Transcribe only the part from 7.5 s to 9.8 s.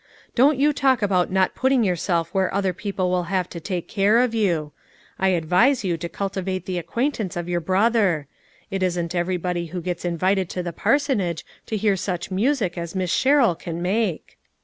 brother. It isnl everybody who